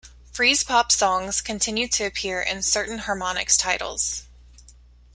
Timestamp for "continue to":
1.41-2.05